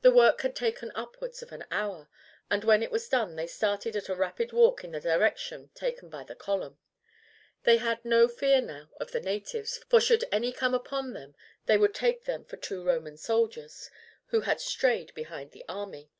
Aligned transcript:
The 0.00 0.10
work 0.10 0.40
had 0.40 0.56
taken 0.56 0.90
upwards 0.94 1.42
of 1.42 1.52
an 1.52 1.66
hour, 1.70 2.08
and 2.50 2.64
when 2.64 2.82
it 2.82 2.90
was 2.90 3.10
done 3.10 3.36
they 3.36 3.46
started 3.46 3.94
at 3.94 4.08
a 4.08 4.14
rapid 4.14 4.54
walk 4.54 4.82
in 4.84 4.92
the 4.92 5.00
direction 5.00 5.68
taken 5.74 6.08
by 6.08 6.24
the 6.24 6.34
column. 6.34 6.78
They 7.64 7.76
had 7.76 8.02
no 8.02 8.26
fear 8.26 8.62
now 8.62 8.88
of 8.98 9.10
the 9.12 9.20
natives, 9.20 9.76
for 9.90 10.00
should 10.00 10.24
any 10.32 10.50
come 10.50 10.72
upon 10.72 11.12
them 11.12 11.34
they 11.66 11.76
would 11.76 11.92
take 11.94 12.24
them 12.24 12.46
for 12.46 12.56
two 12.56 12.82
Roman 12.82 13.18
soldiers 13.18 13.90
who 14.28 14.40
had 14.40 14.62
strayed 14.62 15.12
behind 15.12 15.50
the 15.50 15.66
army. 15.68 16.10